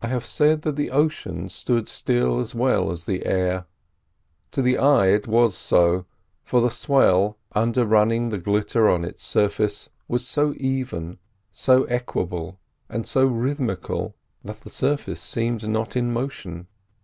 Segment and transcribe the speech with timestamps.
[0.00, 3.66] I have said that the ocean stood still as well as the air:
[4.52, 6.06] to the eye it was so,
[6.44, 11.18] for the swell under running the glitter on its surface was so even,
[11.50, 16.68] so equable, and so rhythmical, that the surface seemed not in motion.